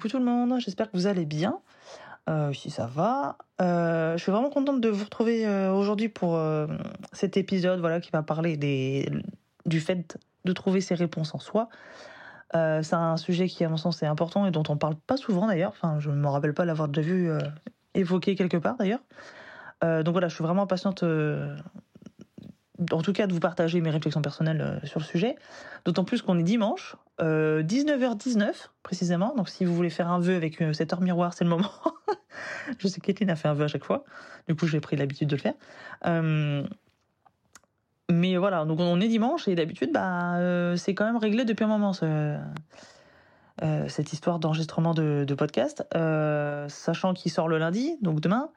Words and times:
Coucou 0.00 0.12
tout 0.12 0.18
le 0.18 0.24
monde, 0.24 0.58
j'espère 0.60 0.90
que 0.90 0.96
vous 0.96 1.06
allez 1.06 1.26
bien. 1.26 1.60
Euh, 2.30 2.54
si 2.54 2.70
ça 2.70 2.86
va. 2.86 3.36
Euh, 3.60 4.16
je 4.16 4.22
suis 4.22 4.32
vraiment 4.32 4.48
contente 4.48 4.80
de 4.80 4.88
vous 4.88 5.04
retrouver 5.04 5.46
euh, 5.46 5.74
aujourd'hui 5.74 6.08
pour 6.08 6.40
cet 7.12 7.36
épisode 7.36 7.80
voilà, 7.80 8.00
qui 8.00 8.10
va 8.10 8.22
parler 8.22 8.56
des, 8.56 9.12
du 9.66 9.78
fait 9.78 10.16
de 10.46 10.52
trouver 10.54 10.80
ses 10.80 10.94
réponses 10.94 11.34
en 11.34 11.38
soi. 11.38 11.68
C'est 12.54 12.94
un 12.94 13.18
sujet 13.18 13.46
qui, 13.46 13.62
à 13.62 13.68
mon 13.68 13.76
sens, 13.76 14.02
est 14.02 14.06
important 14.06 14.46
et 14.46 14.50
dont 14.50 14.62
on 14.70 14.78
parle 14.78 14.96
pas 14.96 15.18
souvent 15.18 15.46
d'ailleurs. 15.46 15.72
Enfin, 15.72 16.00
je 16.00 16.08
ne 16.08 16.16
me 16.16 16.28
rappelle 16.28 16.54
pas 16.54 16.64
l'avoir 16.64 16.88
déjà 16.88 17.06
vu 17.06 17.30
évoqué 17.92 18.36
quelque 18.36 18.56
part 18.56 18.78
d'ailleurs. 18.78 19.02
Donc 19.82 20.12
voilà, 20.12 20.28
je 20.28 20.34
suis 20.34 20.44
vraiment 20.44 20.62
impatiente, 20.62 21.02
euh, 21.02 21.54
en 22.92 23.02
tout 23.02 23.12
cas, 23.12 23.26
de 23.26 23.32
vous 23.32 23.40
partager 23.40 23.80
mes 23.80 23.90
réflexions 23.90 24.22
personnelles 24.22 24.60
euh, 24.60 24.86
sur 24.86 25.00
le 25.00 25.04
sujet. 25.04 25.36
D'autant 25.84 26.04
plus 26.04 26.22
qu'on 26.22 26.38
est 26.38 26.42
dimanche, 26.42 26.96
euh, 27.20 27.62
19h19 27.62 28.52
précisément. 28.82 29.34
Donc 29.36 29.48
si 29.48 29.64
vous 29.64 29.74
voulez 29.74 29.90
faire 29.90 30.10
un 30.10 30.20
vœu 30.20 30.36
avec 30.36 30.60
euh, 30.62 30.72
cette 30.72 30.92
heure 30.92 31.00
miroir, 31.00 31.32
c'est 31.34 31.44
le 31.44 31.50
moment. 31.50 31.70
je 32.78 32.88
sais 32.88 33.00
Kathleen 33.00 33.30
a 33.30 33.36
fait 33.36 33.48
un 33.48 33.54
vœu 33.54 33.64
à 33.64 33.68
chaque 33.68 33.84
fois. 33.84 34.04
Du 34.48 34.54
coup, 34.54 34.66
j'ai 34.66 34.80
pris 34.80 34.96
l'habitude 34.96 35.28
de 35.28 35.36
le 35.36 35.40
faire. 35.40 35.54
Euh, 36.06 36.64
mais 38.10 38.36
voilà, 38.36 38.64
donc 38.64 38.80
on 38.80 39.00
est 39.00 39.08
dimanche 39.08 39.46
et 39.46 39.54
d'habitude, 39.54 39.92
bah, 39.92 40.36
euh, 40.36 40.76
c'est 40.76 40.94
quand 40.94 41.04
même 41.04 41.16
réglé 41.16 41.44
depuis 41.44 41.64
un 41.64 41.68
moment 41.68 41.92
ce, 41.92 42.36
euh, 43.62 43.88
cette 43.88 44.12
histoire 44.12 44.38
d'enregistrement 44.38 44.94
de, 44.94 45.34
podcast, 45.36 45.86
euh, 45.94 46.68
sachant 46.68 47.14
qu'il 47.14 47.30
sort 47.30 47.46
le 47.46 47.58
lundi, 47.58 47.96
donc 48.00 48.20
demain. 48.20 48.50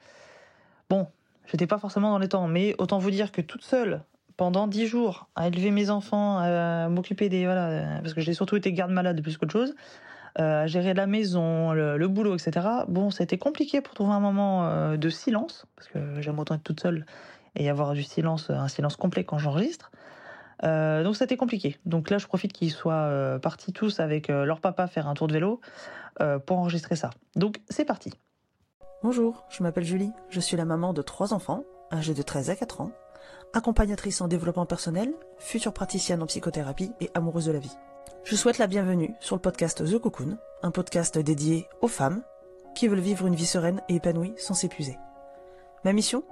Bon, 0.90 1.08
j'étais 1.48 1.68
pas 1.68 1.78
forcément 1.78 2.12
dans 2.12 2.20
les 2.20 2.30
temps, 2.30 2.48
mais 2.48 2.76
autant 2.78 2.98
vous 3.00 3.12
dire 3.12 3.32
que 3.32 3.42
toute 3.42 3.64
seule, 3.64 4.04
pendant 4.38 4.68
dix 4.68 4.88
jours, 4.88 5.28
à 5.36 5.48
élever 5.48 5.72
mes 5.72 5.90
enfants, 5.90 6.38
à 6.40 6.90
m'occuper 6.90 7.30
des 7.30 7.46
voilà, 7.46 8.00
parce 8.02 8.14
que 8.14 8.22
j'ai 8.22 8.34
surtout 8.34 8.56
été 8.56 8.74
garde-malade 8.74 9.22
plus 9.22 9.38
qu'autre 9.38 9.52
chose, 9.52 9.76
euh, 10.40 10.64
à 10.64 10.68
gérer 10.68 10.94
la 10.94 11.06
maison, 11.06 11.74
le, 11.74 12.08
boulot, 12.08 12.36
etc. 12.36 12.68
Bon, 12.88 13.12
c'était 13.12 13.38
compliqué 13.38 13.82
pour 13.82 13.94
trouver 13.94 14.14
un 14.14 14.20
moment 14.20 14.66
euh, 14.66 14.98
de 14.98 15.10
silence, 15.10 15.68
parce 15.76 15.88
que 15.90 16.22
j'aime 16.22 16.40
autant 16.40 16.56
être 16.56 16.64
toute 16.64 16.80
seule 16.80 17.06
et 17.56 17.70
avoir 17.70 17.94
du 17.94 18.02
silence, 18.02 18.50
un 18.50 18.68
silence 18.68 18.96
complet 18.96 19.24
quand 19.24 19.38
j'enregistre. 19.38 19.92
Euh, 20.64 21.04
donc 21.04 21.16
c'était 21.16 21.38
compliqué. 21.38 21.78
Donc 21.86 22.10
là, 22.10 22.18
je 22.18 22.26
profite 22.26 22.54
qu'ils 22.54 22.72
soient 22.72 22.94
euh, 22.94 23.38
partis 23.38 23.74
tous 23.74 24.00
avec 24.00 24.30
leur 24.30 24.60
papa 24.60 24.88
faire 24.88 25.08
un 25.08 25.14
tour 25.14 25.28
de 25.28 25.34
vélo 25.34 25.62
pour 26.46 26.60
enregistrer 26.60 26.96
ça. 26.96 27.10
Donc 27.36 27.60
c'est 27.70 27.86
parti. 27.86 28.12
Bonjour, 29.04 29.44
je 29.50 29.64
m'appelle 29.64 29.84
Julie, 29.84 30.14
je 30.30 30.40
suis 30.40 30.56
la 30.56 30.64
maman 30.64 30.94
de 30.94 31.02
trois 31.02 31.34
enfants, 31.34 31.66
âgés 31.92 32.14
de 32.14 32.22
13 32.22 32.50
à 32.50 32.56
4 32.56 32.80
ans, 32.80 32.92
accompagnatrice 33.52 34.22
en 34.22 34.30
développement 34.30 34.66
personnel, 34.66 35.14
future 35.40 35.74
praticienne 35.74 36.24
en 36.24 36.26
psychothérapie 36.26 36.94
et 37.02 37.12
amoureuse 37.14 37.48
de 37.48 37.52
la 37.52 37.60
vie. 37.60 37.76
Je 38.24 38.38
souhaite 38.38 38.60
la 38.60 38.68
bienvenue 38.68 39.14
sur 39.20 39.36
le 39.36 39.42
podcast 39.42 39.84
The 39.84 40.00
Cocoon, 40.00 40.38
un 40.62 40.72
podcast 40.72 41.18
dédié 41.18 41.68
aux 41.82 41.90
femmes 41.90 42.24
qui 42.76 42.88
veulent 42.88 43.00
vivre 43.00 43.28
une 43.28 43.36
vie 43.36 43.46
sereine 43.46 43.82
et 43.90 43.96
épanouie 43.96 44.36
sans 44.38 44.54
s'épuiser. 44.54 44.98
Ma 45.84 45.92
mission 45.92 46.24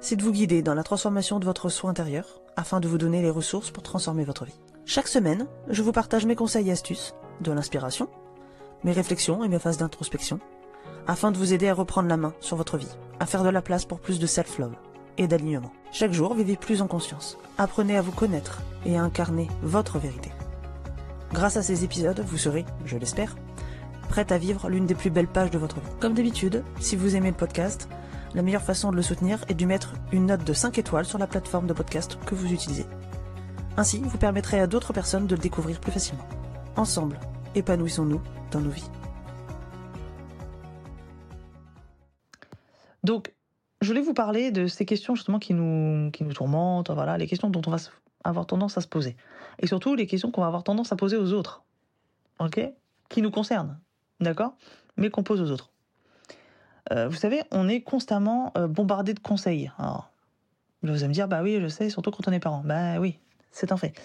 C'est 0.00 0.16
de 0.16 0.22
vous 0.22 0.32
guider 0.32 0.62
dans 0.62 0.72
la 0.72 0.82
transformation 0.82 1.38
de 1.40 1.44
votre 1.44 1.68
soi 1.68 1.90
intérieur 1.90 2.40
afin 2.56 2.80
de 2.80 2.88
vous 2.88 2.96
donner 2.96 3.20
les 3.20 3.28
ressources 3.28 3.70
pour 3.70 3.82
transformer 3.82 4.24
votre 4.24 4.46
vie. 4.46 4.58
Chaque 4.86 5.08
semaine, 5.08 5.46
je 5.68 5.82
vous 5.82 5.92
partage 5.92 6.24
mes 6.24 6.36
conseils 6.36 6.70
et 6.70 6.72
astuces, 6.72 7.14
de 7.42 7.52
l'inspiration, 7.52 8.08
mes 8.82 8.92
réflexions 8.92 9.44
et 9.44 9.48
mes 9.48 9.58
phases 9.58 9.76
d'introspection, 9.76 10.40
afin 11.06 11.30
de 11.30 11.38
vous 11.38 11.52
aider 11.52 11.68
à 11.68 11.74
reprendre 11.74 12.08
la 12.08 12.16
main 12.16 12.34
sur 12.40 12.56
votre 12.56 12.78
vie, 12.78 12.96
à 13.20 13.26
faire 13.26 13.44
de 13.44 13.48
la 13.48 13.62
place 13.62 13.84
pour 13.84 14.00
plus 14.00 14.18
de 14.18 14.26
self-love 14.26 14.74
et 15.18 15.26
d'alignement. 15.26 15.72
Chaque 15.92 16.12
jour, 16.12 16.34
vivez 16.34 16.56
plus 16.56 16.82
en 16.82 16.86
conscience. 16.86 17.38
Apprenez 17.58 17.96
à 17.96 18.02
vous 18.02 18.12
connaître 18.12 18.62
et 18.84 18.96
à 18.96 19.02
incarner 19.02 19.48
votre 19.62 19.98
vérité. 19.98 20.32
Grâce 21.32 21.56
à 21.56 21.62
ces 21.62 21.84
épisodes, 21.84 22.24
vous 22.26 22.38
serez, 22.38 22.64
je 22.84 22.96
l'espère, 22.96 23.36
prête 24.08 24.32
à 24.32 24.38
vivre 24.38 24.68
l'une 24.68 24.86
des 24.86 24.94
plus 24.94 25.10
belles 25.10 25.28
pages 25.28 25.50
de 25.50 25.58
votre 25.58 25.76
vie. 25.76 25.86
Comme 26.00 26.14
d'habitude, 26.14 26.62
si 26.80 26.96
vous 26.96 27.16
aimez 27.16 27.30
le 27.30 27.36
podcast, 27.36 27.88
la 28.34 28.42
meilleure 28.42 28.62
façon 28.62 28.90
de 28.90 28.96
le 28.96 29.02
soutenir 29.02 29.44
est 29.48 29.54
de 29.54 29.66
mettre 29.66 29.94
une 30.12 30.26
note 30.26 30.44
de 30.44 30.52
5 30.52 30.78
étoiles 30.78 31.04
sur 31.04 31.18
la 31.18 31.26
plateforme 31.26 31.66
de 31.66 31.72
podcast 31.72 32.18
que 32.26 32.34
vous 32.34 32.52
utilisez. 32.52 32.86
Ainsi, 33.76 34.00
vous 34.04 34.18
permettrez 34.18 34.60
à 34.60 34.66
d'autres 34.66 34.92
personnes 34.92 35.26
de 35.26 35.34
le 35.34 35.40
découvrir 35.40 35.80
plus 35.80 35.92
facilement. 35.92 36.26
Ensemble, 36.76 37.18
épanouissons-nous 37.54 38.20
dans 38.50 38.60
nos 38.60 38.70
vies. 38.70 38.90
Donc, 43.04 43.34
je 43.80 43.88
voulais 43.88 44.00
vous 44.00 44.14
parler 44.14 44.50
de 44.50 44.66
ces 44.66 44.86
questions 44.86 45.14
justement 45.14 45.38
qui 45.38 45.54
nous, 45.54 46.10
qui 46.10 46.24
nous 46.24 46.32
tourmentent, 46.32 46.90
voilà, 46.90 47.18
les 47.18 47.26
questions 47.26 47.50
dont 47.50 47.62
on 47.66 47.70
va 47.70 47.76
avoir 48.24 48.46
tendance 48.46 48.78
à 48.78 48.80
se 48.80 48.88
poser. 48.88 49.16
Et 49.58 49.66
surtout 49.66 49.94
les 49.94 50.06
questions 50.06 50.30
qu'on 50.30 50.40
va 50.40 50.46
avoir 50.46 50.64
tendance 50.64 50.90
à 50.90 50.96
poser 50.96 51.16
aux 51.16 51.32
autres. 51.32 51.62
Ok? 52.40 52.60
Qui 53.10 53.22
nous 53.22 53.30
concernent, 53.30 53.78
d'accord? 54.20 54.54
Mais 54.96 55.10
qu'on 55.10 55.22
pose 55.22 55.40
aux 55.40 55.50
autres. 55.50 55.70
Euh, 56.92 57.08
vous 57.08 57.16
savez, 57.16 57.42
on 57.50 57.68
est 57.68 57.82
constamment 57.82 58.52
euh, 58.56 58.66
bombardé 58.66 59.14
de 59.14 59.20
conseils. 59.20 59.70
Vous 60.82 60.90
allez 60.90 61.08
me 61.08 61.12
dire, 61.12 61.28
bah 61.28 61.42
oui, 61.42 61.58
je 61.60 61.68
sais, 61.68 61.90
surtout 61.90 62.10
quand 62.10 62.28
on 62.28 62.32
est 62.32 62.40
parent. 62.40 62.62
Bah 62.64 62.98
oui, 62.98 63.18
c'est 63.50 63.72
un 63.72 63.76
fait. 63.76 63.98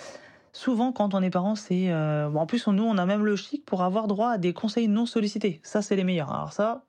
Souvent, 0.51 0.91
quand 0.91 1.13
on 1.13 1.21
est 1.21 1.29
parent, 1.29 1.55
c'est. 1.55 1.91
euh, 1.91 2.29
en 2.33 2.45
plus, 2.45 2.67
nous, 2.67 2.83
on 2.83 2.97
a 2.97 3.05
même 3.05 3.23
le 3.23 3.35
chic 3.35 3.65
pour 3.65 3.83
avoir 3.83 4.07
droit 4.07 4.31
à 4.31 4.37
des 4.37 4.53
conseils 4.53 4.87
non 4.87 5.05
sollicités. 5.05 5.59
Ça, 5.63 5.81
c'est 5.81 5.95
les 5.95 6.03
meilleurs. 6.03 6.31
Alors, 6.33 6.53
ça, 6.53 6.83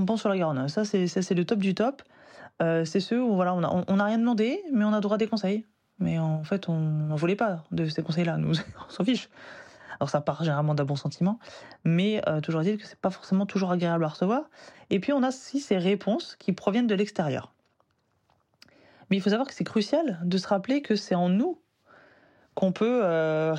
pompon 0.00 0.16
sur 0.16 0.28
la 0.28 0.36
Garonne. 0.36 0.68
Ça, 0.68 0.84
c'est 0.84 1.34
le 1.34 1.44
top 1.44 1.58
du 1.60 1.74
top. 1.74 2.02
Euh, 2.62 2.84
c'est 2.84 3.00
ceux 3.00 3.22
où 3.22 3.34
voilà, 3.34 3.54
on 3.54 3.60
n'a 3.60 3.74
on, 3.74 3.84
on 3.88 3.98
a 3.98 4.04
rien 4.04 4.18
demandé, 4.18 4.62
mais 4.72 4.84
on 4.84 4.92
a 4.92 5.00
droit 5.00 5.16
à 5.16 5.18
des 5.18 5.26
conseils. 5.26 5.64
Mais 5.98 6.18
en 6.18 6.42
fait, 6.44 6.68
on 6.68 6.78
n'en 6.78 7.16
voulait 7.16 7.36
pas 7.36 7.64
de 7.70 7.86
ces 7.86 8.02
conseils-là. 8.02 8.36
Nous, 8.36 8.54
on 8.88 8.90
s'en 8.90 9.04
fiche. 9.04 9.28
Alors, 10.00 10.10
ça 10.10 10.20
part 10.20 10.42
généralement 10.42 10.74
d'un 10.74 10.84
bon 10.84 10.96
sentiment, 10.96 11.38
mais 11.84 12.20
euh, 12.28 12.40
toujours 12.40 12.62
est-il 12.62 12.78
que 12.78 12.86
c'est 12.86 12.98
pas 12.98 13.10
forcément 13.10 13.46
toujours 13.46 13.70
agréable 13.70 14.04
à 14.04 14.08
recevoir. 14.08 14.42
Et 14.90 14.98
puis, 14.98 15.12
on 15.12 15.22
a 15.22 15.28
aussi 15.28 15.60
ces 15.60 15.78
réponses 15.78 16.36
qui 16.38 16.52
proviennent 16.52 16.88
de 16.88 16.94
l'extérieur. 16.96 17.52
Mais 19.08 19.16
il 19.16 19.20
faut 19.20 19.30
savoir 19.30 19.46
que 19.46 19.54
c'est 19.54 19.64
crucial 19.64 20.18
de 20.24 20.36
se 20.36 20.48
rappeler 20.48 20.82
que 20.82 20.96
c'est 20.96 21.14
en 21.14 21.28
nous 21.28 21.60
qu'on 22.54 22.72
peut 22.72 23.00
euh, 23.04 23.54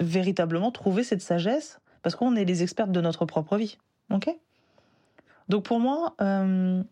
véritablement 0.00 0.70
trouver 0.70 1.04
cette 1.04 1.20
sagesse, 1.20 1.80
parce 2.02 2.14
qu'on 2.14 2.36
est 2.36 2.44
les 2.44 2.62
experts 2.62 2.88
de 2.88 3.00
notre 3.00 3.24
propre 3.24 3.56
vie. 3.56 3.78
Ok? 4.10 4.28
Donc 5.48 5.64
pour 5.64 5.80
moi, 5.80 6.14
euh, 6.20 6.82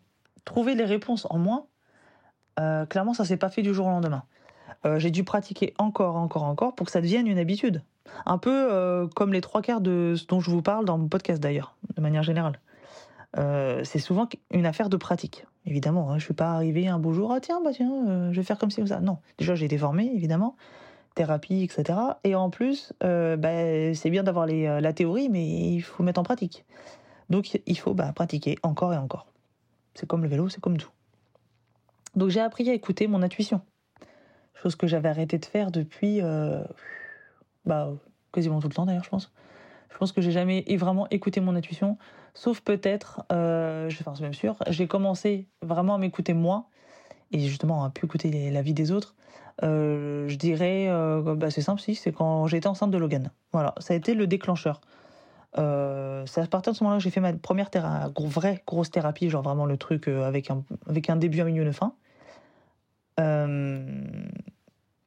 trouver 0.44 0.74
les 0.74 0.84
réponses 0.84 1.26
en 1.30 1.38
moi, 1.38 1.66
euh, 2.60 2.86
clairement, 2.86 3.14
ça 3.14 3.24
s'est 3.24 3.36
pas 3.36 3.50
fait 3.50 3.62
du 3.62 3.74
jour 3.74 3.86
au 3.86 3.90
lendemain. 3.90 4.24
Euh, 4.86 4.98
J'ai 4.98 5.10
dû 5.10 5.24
pratiquer 5.24 5.74
encore, 5.78 6.16
encore, 6.16 6.44
encore 6.44 6.74
pour 6.74 6.86
que 6.86 6.92
ça 6.92 7.00
devienne 7.00 7.26
une 7.26 7.38
habitude. 7.38 7.82
Un 8.26 8.38
peu 8.38 9.08
comme 9.16 9.32
les 9.32 9.40
trois 9.40 9.62
quarts 9.62 9.80
de 9.80 10.14
ce 10.14 10.26
dont 10.26 10.38
je 10.38 10.50
vous 10.50 10.60
parle 10.60 10.84
dans 10.84 10.98
mon 10.98 11.08
podcast 11.08 11.42
d'ailleurs, 11.42 11.74
de 11.96 12.02
manière 12.02 12.22
générale. 12.22 12.60
C'est 13.82 13.98
souvent 13.98 14.28
une 14.50 14.66
affaire 14.66 14.90
de 14.90 14.98
pratique, 14.98 15.46
évidemment. 15.64 16.12
Hein. 16.12 16.18
Je 16.18 16.24
suis 16.24 16.34
pas 16.34 16.52
arrivé 16.52 16.86
un 16.86 16.98
beau 16.98 17.12
jour, 17.12 17.32
ah 17.32 17.40
tiens, 17.40 17.60
bah 17.64 17.70
tiens, 17.72 18.30
je 18.30 18.36
vais 18.36 18.44
faire 18.44 18.58
comme 18.58 18.70
ci 18.70 18.76
comme 18.76 18.86
ça. 18.86 19.00
Non, 19.00 19.18
déjà 19.38 19.54
j'ai 19.54 19.64
été 19.64 19.78
formé, 19.78 20.12
évidemment, 20.14 20.54
thérapie, 21.14 21.62
etc. 21.62 21.98
Et 22.24 22.34
en 22.34 22.50
plus, 22.50 22.92
bah, 23.00 23.94
c'est 23.94 24.10
bien 24.10 24.22
d'avoir 24.22 24.46
la 24.46 24.92
théorie, 24.92 25.30
mais 25.30 25.44
il 25.46 25.80
faut 25.80 26.02
mettre 26.02 26.20
en 26.20 26.24
pratique. 26.24 26.66
Donc 27.30 27.58
il 27.66 27.78
faut 27.78 27.94
bah, 27.94 28.12
pratiquer 28.12 28.56
encore 28.62 28.92
et 28.92 28.96
encore. 28.96 29.26
C'est 29.94 30.06
comme 30.06 30.22
le 30.22 30.28
vélo, 30.28 30.48
c'est 30.48 30.60
comme 30.60 30.76
tout. 30.76 30.90
Donc 32.16 32.30
j'ai 32.30 32.40
appris 32.40 32.68
à 32.70 32.74
écouter 32.74 33.06
mon 33.06 33.22
intuition, 33.22 33.60
chose 34.54 34.76
que 34.76 34.86
j'avais 34.86 35.08
arrêté 35.08 35.38
de 35.38 35.44
faire 35.44 35.70
depuis 35.70 36.20
euh, 36.22 36.62
bah, 37.64 37.90
quasiment 38.32 38.60
tout 38.60 38.68
le 38.68 38.74
temps 38.74 38.86
d'ailleurs, 38.86 39.04
je 39.04 39.10
pense. 39.10 39.32
Je 39.90 39.98
pense 39.98 40.12
que 40.12 40.20
j'ai 40.20 40.32
jamais 40.32 40.64
vraiment 40.76 41.08
écouté 41.10 41.40
mon 41.40 41.54
intuition, 41.54 41.98
sauf 42.34 42.60
peut-être, 42.60 43.22
euh, 43.32 43.88
je- 43.88 44.00
enfin 44.00 44.14
c'est 44.14 44.22
même 44.22 44.34
sûr, 44.34 44.56
j'ai 44.68 44.86
commencé 44.88 45.46
vraiment 45.62 45.94
à 45.94 45.98
m'écouter 45.98 46.34
moi 46.34 46.68
et 47.32 47.38
justement 47.40 47.84
à 47.84 47.90
plus 47.90 48.06
écouter 48.06 48.50
la 48.50 48.62
vie 48.62 48.74
des 48.74 48.90
autres. 48.90 49.14
Euh, 49.62 50.28
je 50.28 50.36
dirais, 50.36 50.88
bah, 51.36 51.50
c'est 51.50 51.62
simple, 51.62 51.80
si, 51.80 51.94
c'est 51.94 52.12
quand 52.12 52.46
j'étais 52.48 52.66
enceinte 52.66 52.90
de 52.90 52.98
Logan. 52.98 53.30
Voilà, 53.52 53.74
ça 53.78 53.94
a 53.94 53.96
été 53.96 54.14
le 54.14 54.26
déclencheur. 54.26 54.80
Euh, 55.56 56.24
c'est 56.26 56.40
à 56.40 56.46
partir 56.46 56.72
de 56.72 56.78
ce 56.78 56.82
moment-là 56.84 56.98
que 56.98 57.04
j'ai 57.04 57.10
fait 57.10 57.20
ma 57.20 57.32
première 57.32 57.70
vraie 58.18 58.62
grosse 58.66 58.90
thérapie, 58.90 59.28
genre 59.30 59.42
vraiment 59.42 59.66
le 59.66 59.76
truc 59.76 60.08
euh, 60.08 60.26
avec, 60.26 60.50
un, 60.50 60.64
avec 60.88 61.10
un 61.10 61.16
début, 61.16 61.40
un 61.40 61.44
milieu, 61.44 61.62
une 61.62 61.72
fin. 61.72 61.94
Euh, 63.20 63.84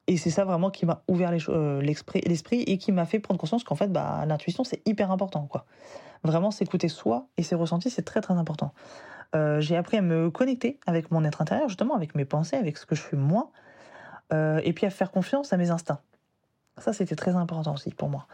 et 0.08 0.16
c'est 0.16 0.30
ça 0.30 0.46
vraiment 0.46 0.70
qui 0.70 0.86
m'a 0.86 1.04
ouvert 1.10 1.34
euh, 1.50 1.82
l'esprit 1.82 2.62
et 2.62 2.78
qui 2.78 2.92
m'a 2.94 3.06
fait 3.06 3.20
prendre 3.20 3.40
conscience 3.40 3.64
qu'en 3.66 3.76
fait, 3.76 3.92
bah, 3.92 4.26
l'intuition, 4.26 4.64
c'est 4.64 4.82
hyper 4.88 5.12
important. 5.12 5.46
quoi. 5.48 5.66
Vraiment, 6.24 6.52
s'écouter 6.52 6.88
soi 6.88 7.28
et 7.36 7.44
ses 7.44 7.56
ressentis, 7.56 7.90
c'est 7.90 8.04
très 8.04 8.22
très 8.22 8.36
important. 8.36 8.74
J'ai 9.60 9.76
appris 9.76 9.98
à 9.98 10.02
me 10.02 10.32
connecter 10.32 10.80
avec 10.88 11.12
mon 11.12 11.24
être 11.24 11.42
intérieur, 11.42 11.68
justement, 11.68 11.96
avec 11.96 12.16
mes 12.16 12.26
pensées, 12.26 12.56
avec 12.56 12.76
ce 12.76 12.88
que 12.88 12.96
je 12.96 13.04
suis 13.04 13.18
moi, 13.18 13.52
et 14.32 14.74
puis 14.74 14.88
à 14.88 14.90
faire 14.90 15.12
confiance 15.12 15.54
à 15.54 15.58
mes 15.58 15.70
instincts. 15.70 16.00
Ça, 16.80 16.92
c'était 16.92 17.16
très 17.16 17.36
important 17.36 17.76
aussi 17.76 17.92
pour 17.92 18.10
moi. 18.10 18.26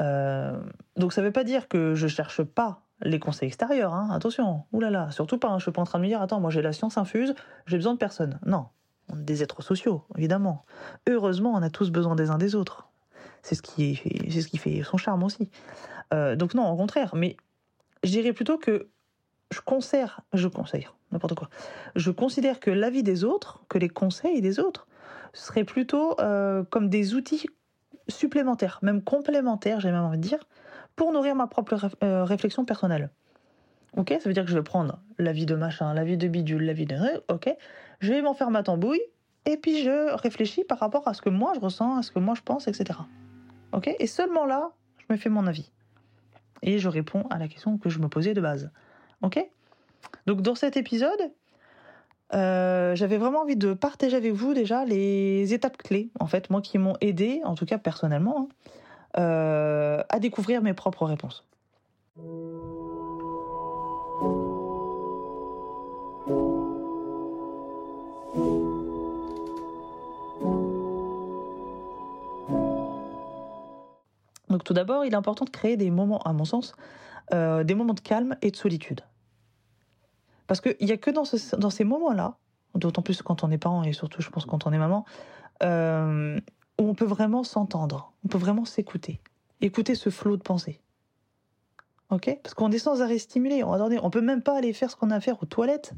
Euh, 0.00 0.58
donc 0.96 1.12
ça 1.12 1.22
veut 1.22 1.32
pas 1.32 1.44
dire 1.44 1.68
que 1.68 1.94
je 1.94 2.06
cherche 2.08 2.42
pas 2.42 2.82
les 3.02 3.18
conseils 3.18 3.48
extérieurs, 3.48 3.94
hein, 3.94 4.08
attention, 4.12 4.64
oulala, 4.72 5.10
surtout 5.10 5.38
pas, 5.38 5.48
hein, 5.48 5.58
je 5.58 5.64
suis 5.64 5.72
pas 5.72 5.80
en 5.80 5.86
train 5.86 5.98
de 5.98 6.04
me 6.04 6.08
dire, 6.08 6.20
attends, 6.20 6.40
moi 6.40 6.50
j'ai 6.50 6.62
la 6.62 6.72
science 6.72 6.98
infuse, 6.98 7.34
j'ai 7.66 7.76
besoin 7.76 7.94
de 7.94 7.98
personne. 7.98 8.38
Non, 8.44 8.66
des 9.14 9.42
êtres 9.42 9.62
sociaux, 9.62 10.04
évidemment. 10.16 10.64
Heureusement, 11.08 11.52
on 11.54 11.62
a 11.62 11.70
tous 11.70 11.90
besoin 11.90 12.14
des 12.14 12.30
uns 12.30 12.38
des 12.38 12.54
autres. 12.54 12.88
C'est 13.42 13.54
ce 13.54 13.62
qui, 13.62 13.96
fait 13.96 14.82
son 14.82 14.98
charme 14.98 15.22
aussi. 15.22 15.50
Euh, 16.12 16.36
donc 16.36 16.54
non, 16.54 16.70
au 16.70 16.76
contraire, 16.76 17.14
mais 17.14 17.36
je 18.04 18.10
dirais 18.10 18.34
plutôt 18.34 18.58
que 18.58 18.88
je 19.50 19.60
conseille, 19.60 20.06
je 20.34 20.48
conseille, 20.48 20.88
n'importe 21.10 21.34
quoi. 21.34 21.48
Je 21.96 22.10
considère 22.10 22.60
que 22.60 22.70
l'avis 22.70 23.02
des 23.02 23.24
autres, 23.24 23.64
que 23.68 23.78
les 23.78 23.88
conseils 23.88 24.42
des 24.42 24.60
autres, 24.60 24.86
seraient 25.32 25.64
plutôt 25.64 26.20
euh, 26.20 26.64
comme 26.64 26.88
des 26.88 27.14
outils 27.14 27.46
supplémentaires, 28.10 28.78
même 28.82 29.02
complémentaires, 29.02 29.80
j'ai 29.80 29.90
même 29.90 30.02
envie 30.02 30.18
de 30.18 30.22
dire, 30.22 30.40
pour 30.96 31.12
nourrir 31.12 31.34
ma 31.34 31.46
propre 31.46 31.76
euh, 32.02 32.24
réflexion 32.24 32.64
personnelle. 32.64 33.10
Ok, 33.96 34.10
ça 34.10 34.28
veut 34.28 34.34
dire 34.34 34.44
que 34.44 34.50
je 34.50 34.56
vais 34.56 34.62
prendre 34.62 35.00
l'avis 35.18 35.46
de 35.46 35.54
machin, 35.54 35.92
l'avis 35.94 36.16
de 36.16 36.28
bidule, 36.28 36.64
l'avis 36.64 36.86
de. 36.86 36.96
Ok, 37.28 37.54
je 38.00 38.12
vais 38.12 38.22
m'en 38.22 38.34
faire 38.34 38.50
ma 38.50 38.62
tambouille, 38.62 39.02
et 39.46 39.56
puis 39.56 39.82
je 39.82 40.14
réfléchis 40.14 40.64
par 40.64 40.78
rapport 40.78 41.08
à 41.08 41.14
ce 41.14 41.22
que 41.22 41.30
moi 41.30 41.52
je 41.54 41.60
ressens, 41.60 41.96
à 41.96 42.02
ce 42.02 42.12
que 42.12 42.18
moi 42.18 42.34
je 42.34 42.42
pense, 42.42 42.68
etc. 42.68 43.00
Ok, 43.72 43.90
et 43.98 44.06
seulement 44.06 44.46
là, 44.46 44.70
je 44.98 45.06
me 45.12 45.16
fais 45.16 45.30
mon 45.30 45.46
avis. 45.46 45.72
Et 46.62 46.78
je 46.78 46.88
réponds 46.88 47.26
à 47.30 47.38
la 47.38 47.48
question 47.48 47.78
que 47.78 47.88
je 47.88 47.98
me 47.98 48.08
posais 48.08 48.34
de 48.34 48.40
base. 48.40 48.70
Ok? 49.22 49.44
Donc 50.26 50.42
dans 50.42 50.54
cet 50.54 50.76
épisode, 50.76 51.32
euh, 52.32 52.94
j'avais 52.94 53.16
vraiment 53.16 53.40
envie 53.40 53.56
de 53.56 53.74
partager 53.74 54.16
avec 54.16 54.32
vous 54.32 54.54
déjà 54.54 54.84
les 54.84 55.52
étapes 55.52 55.76
clés, 55.76 56.10
en 56.20 56.26
fait, 56.26 56.50
moi 56.50 56.60
qui 56.60 56.78
m'ont 56.78 56.96
aidé, 57.00 57.40
en 57.44 57.54
tout 57.54 57.66
cas 57.66 57.78
personnellement, 57.78 58.48
hein, 59.16 59.20
euh, 59.20 60.02
à 60.08 60.18
découvrir 60.20 60.62
mes 60.62 60.74
propres 60.74 61.06
réponses. 61.06 61.44
Donc 74.48 74.64
tout 74.64 74.74
d'abord, 74.74 75.04
il 75.04 75.12
est 75.12 75.16
important 75.16 75.44
de 75.44 75.50
créer 75.50 75.76
des 75.76 75.90
moments, 75.90 76.20
à 76.22 76.32
mon 76.32 76.44
sens, 76.44 76.74
euh, 77.32 77.64
des 77.64 77.74
moments 77.74 77.94
de 77.94 78.00
calme 78.00 78.36
et 78.42 78.50
de 78.50 78.56
solitude. 78.56 79.00
Parce 80.50 80.60
qu'il 80.60 80.84
n'y 80.84 80.90
a 80.90 80.96
que 80.96 81.12
dans, 81.12 81.70
ces 81.70 81.84
moments-là, 81.84 82.36
d'autant 82.74 83.02
plus 83.02 83.22
quand 83.22 83.44
on 83.44 83.52
est 83.52 83.58
parent 83.58 83.84
et 83.84 83.92
surtout, 83.92 84.20
je 84.20 84.30
pense, 84.30 84.46
quand 84.46 84.66
on 84.66 84.72
est 84.72 84.78
maman, 84.78 85.04
euh, 85.62 86.40
où 86.76 86.88
on 86.88 86.94
peut 86.96 87.04
vraiment 87.04 87.44
s'entendre, 87.44 88.12
on 88.24 88.28
peut 88.28 88.36
vraiment 88.36 88.64
s'écouter, 88.64 89.20
écouter 89.60 89.94
ce 89.94 90.10
flot 90.10 90.36
de 90.36 90.42
pensée. 90.42 90.80
Ok? 92.10 92.36
Parce 92.42 92.54
qu'on 92.54 92.72
est 92.72 92.80
sans 92.80 93.00
arrêt 93.00 93.18
stimulé. 93.18 93.62
On 93.62 93.76
ne 93.76 94.08
peut 94.08 94.20
même 94.20 94.42
pas 94.42 94.58
aller 94.58 94.72
faire 94.72 94.90
ce 94.90 94.96
qu'on 94.96 95.12
a 95.12 95.14
à 95.14 95.20
faire 95.20 95.40
aux 95.40 95.46
toilettes 95.46 95.92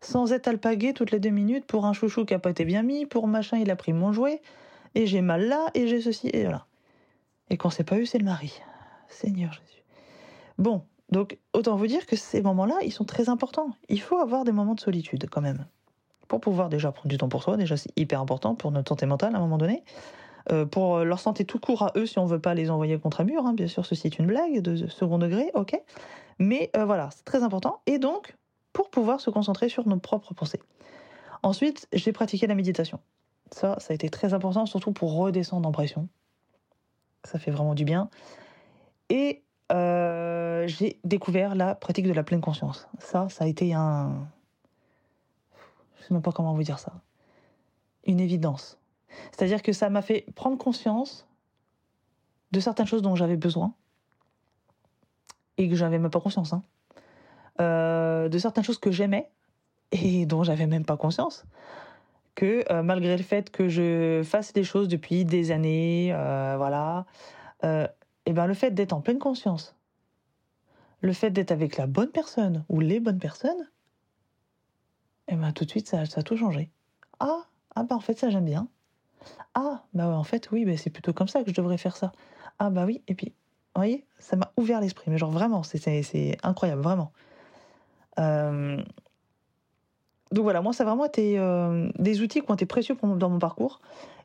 sans 0.00 0.32
être 0.32 0.48
alpagué 0.48 0.94
toutes 0.94 1.10
les 1.10 1.20
deux 1.20 1.28
minutes 1.28 1.66
pour 1.66 1.84
un 1.84 1.92
chouchou 1.92 2.24
qui 2.24 2.32
n'a 2.32 2.38
pas 2.38 2.48
été 2.48 2.64
bien 2.64 2.82
mis, 2.82 3.04
pour 3.04 3.28
machin, 3.28 3.58
il 3.58 3.70
a 3.70 3.76
pris 3.76 3.92
mon 3.92 4.10
jouet, 4.10 4.40
et 4.94 5.06
j'ai 5.06 5.20
mal 5.20 5.48
là, 5.48 5.66
et 5.74 5.86
j'ai 5.86 6.00
ceci, 6.00 6.30
et 6.32 6.44
voilà. 6.44 6.64
Et 7.50 7.58
quand 7.58 7.68
c'est 7.68 7.84
pas 7.84 7.98
eu, 7.98 8.06
c'est 8.06 8.16
le 8.16 8.24
mari. 8.24 8.58
Seigneur 9.10 9.52
Jésus. 9.52 9.84
Bon, 10.56 10.82
donc, 11.10 11.38
autant 11.52 11.76
vous 11.76 11.86
dire 11.86 12.06
que 12.06 12.16
ces 12.16 12.42
moments-là, 12.42 12.78
ils 12.82 12.92
sont 12.92 13.04
très 13.04 13.28
importants. 13.28 13.70
Il 13.88 14.00
faut 14.00 14.18
avoir 14.18 14.44
des 14.44 14.52
moments 14.52 14.74
de 14.74 14.80
solitude 14.80 15.28
quand 15.30 15.40
même. 15.40 15.66
Pour 16.28 16.40
pouvoir 16.40 16.68
déjà 16.68 16.90
prendre 16.90 17.08
du 17.08 17.18
temps 17.18 17.28
pour 17.28 17.42
soi, 17.42 17.56
déjà 17.56 17.76
c'est 17.76 17.92
hyper 17.96 18.20
important 18.20 18.56
pour 18.56 18.72
notre 18.72 18.88
santé 18.88 19.06
mentale 19.06 19.34
à 19.34 19.38
un 19.38 19.40
moment 19.40 19.58
donné. 19.58 19.84
Euh, 20.50 20.64
pour 20.64 20.98
leur 20.98 21.20
santé 21.20 21.44
tout 21.44 21.60
court 21.60 21.82
à 21.82 21.92
eux, 21.96 22.06
si 22.06 22.18
on 22.18 22.26
veut 22.26 22.40
pas 22.40 22.54
les 22.54 22.70
envoyer 22.70 22.98
contre 22.98 23.20
un 23.20 23.24
mur, 23.24 23.46
hein, 23.46 23.54
bien 23.54 23.68
sûr, 23.68 23.86
ceci 23.86 24.08
est 24.08 24.18
une 24.18 24.26
blague 24.26 24.60
de 24.60 24.88
second 24.88 25.18
degré, 25.18 25.50
ok. 25.54 25.80
Mais 26.38 26.70
euh, 26.76 26.84
voilà, 26.84 27.10
c'est 27.14 27.24
très 27.24 27.42
important. 27.42 27.80
Et 27.86 27.98
donc, 27.98 28.36
pour 28.72 28.90
pouvoir 28.90 29.20
se 29.20 29.30
concentrer 29.30 29.68
sur 29.68 29.88
nos 29.88 29.98
propres 29.98 30.34
pensées. 30.34 30.60
Ensuite, 31.42 31.88
j'ai 31.92 32.12
pratiqué 32.12 32.46
la 32.46 32.54
méditation. 32.54 32.98
Ça, 33.52 33.76
ça 33.78 33.92
a 33.92 33.94
été 33.94 34.08
très 34.08 34.34
important, 34.34 34.66
surtout 34.66 34.92
pour 34.92 35.14
redescendre 35.14 35.68
en 35.68 35.72
pression. 35.72 36.08
Ça 37.24 37.38
fait 37.38 37.52
vraiment 37.52 37.74
du 37.74 37.84
bien. 37.84 38.10
Et 39.08 39.44
euh, 39.72 40.05
j'ai 40.66 40.98
découvert 41.04 41.54
la 41.54 41.74
pratique 41.74 42.06
de 42.06 42.12
la 42.12 42.22
pleine 42.22 42.40
conscience. 42.40 42.88
Ça, 42.98 43.28
ça 43.28 43.44
a 43.44 43.46
été 43.46 43.74
un... 43.74 44.26
Je 45.96 46.02
ne 46.02 46.06
sais 46.06 46.14
même 46.14 46.22
pas 46.22 46.32
comment 46.32 46.54
vous 46.54 46.62
dire 46.62 46.78
ça. 46.78 46.92
Une 48.04 48.20
évidence. 48.20 48.78
C'est-à-dire 49.32 49.62
que 49.62 49.72
ça 49.72 49.90
m'a 49.90 50.02
fait 50.02 50.26
prendre 50.34 50.58
conscience 50.58 51.26
de 52.52 52.60
certaines 52.60 52.86
choses 52.86 53.02
dont 53.02 53.16
j'avais 53.16 53.36
besoin 53.36 53.74
et 55.58 55.68
que 55.68 55.74
j'avais 55.74 55.98
même 55.98 56.10
pas 56.10 56.20
conscience. 56.20 56.52
Hein. 56.52 56.62
Euh, 57.60 58.28
de 58.28 58.38
certaines 58.38 58.64
choses 58.64 58.78
que 58.78 58.90
j'aimais 58.90 59.30
et 59.92 60.26
dont 60.26 60.42
j'avais 60.42 60.66
même 60.66 60.84
pas 60.84 60.96
conscience. 60.96 61.44
Que 62.34 62.70
euh, 62.70 62.82
malgré 62.82 63.16
le 63.16 63.22
fait 63.22 63.50
que 63.50 63.68
je 63.68 64.22
fasse 64.22 64.52
des 64.52 64.64
choses 64.64 64.88
depuis 64.88 65.24
des 65.24 65.50
années, 65.50 66.12
voilà, 66.12 67.06
et 67.62 68.32
ben 68.32 68.46
le 68.46 68.54
fait 68.54 68.72
d'être 68.72 68.92
en 68.92 69.00
pleine 69.00 69.18
conscience, 69.18 69.75
le 71.00 71.12
fait 71.12 71.30
d'être 71.30 71.52
avec 71.52 71.76
la 71.76 71.86
bonne 71.86 72.10
personne 72.10 72.64
ou 72.68 72.80
les 72.80 73.00
bonnes 73.00 73.18
personnes, 73.18 73.70
et 75.28 75.36
ben 75.36 75.52
tout 75.52 75.64
de 75.64 75.70
suite 75.70 75.88
ça, 75.88 76.00
a 76.00 76.22
tout 76.22 76.36
changé. 76.36 76.70
Ah, 77.20 77.42
ah 77.74 77.82
bah 77.82 77.96
en 77.96 78.00
fait 78.00 78.18
ça 78.18 78.30
j'aime 78.30 78.44
bien. 78.44 78.68
Ah 79.54 79.84
bah 79.94 80.08
ouais, 80.08 80.14
en 80.14 80.24
fait 80.24 80.50
oui, 80.52 80.64
bah, 80.64 80.76
c'est 80.76 80.90
plutôt 80.90 81.12
comme 81.12 81.28
ça 81.28 81.42
que 81.42 81.50
je 81.50 81.54
devrais 81.54 81.78
faire 81.78 81.96
ça. 81.96 82.12
Ah 82.58 82.70
bah 82.70 82.84
oui, 82.86 83.02
et 83.08 83.14
puis 83.14 83.34
vous 83.74 83.80
voyez, 83.80 84.06
ça 84.18 84.36
m'a 84.36 84.52
ouvert 84.56 84.80
l'esprit, 84.80 85.10
mais 85.10 85.18
genre 85.18 85.30
vraiment, 85.30 85.62
c'est 85.62 86.38
incroyable, 86.42 86.80
vraiment. 86.80 87.12
Euh, 88.18 88.82
donc 90.32 90.44
voilà, 90.44 90.62
moi 90.62 90.72
ça 90.72 90.84
a 90.84 90.86
vraiment 90.86 91.04
été 91.04 91.38
euh, 91.38 91.90
des 91.98 92.22
outils 92.22 92.40
qui 92.40 92.50
ont 92.50 92.54
été 92.54 92.64
précieux 92.64 92.94
pour, 92.94 93.14
dans 93.16 93.28
mon 93.28 93.38
parcours 93.38 93.82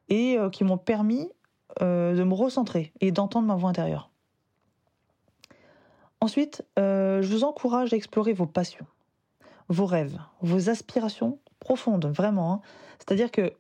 et 0.07 0.37
euh, 0.37 0.49
qui 0.49 0.63
m'ont 0.63 0.77
permis 0.77 1.29
de 1.79 2.23
me 2.23 2.33
recentrer 2.33 2.91
et 2.99 3.11
d'entendre 3.11 3.47
ma 3.47 3.55
voix 3.55 3.69
intérieure. 3.69 4.10
Ensuite, 6.21 6.63
euh, 6.77 7.21
je 7.21 7.27
vous 7.27 7.43
encourage 7.43 7.93
à 7.93 7.95
explorer 7.97 8.33
vos 8.33 8.45
passions, 8.45 8.85
vos 9.69 9.85
rêves, 9.85 10.19
vos 10.41 10.69
aspirations 10.69 11.39
profondes, 11.59 12.05
vraiment. 12.05 12.53
Hein. 12.53 12.61
C'est-à-dire 12.99 13.31
que 13.31 13.53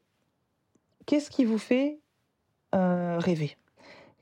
qu'est-ce 1.07 1.31
qui 1.31 1.43
vous 1.43 1.57
fait 1.57 1.99
euh, 2.75 3.17
rêver? 3.19 3.57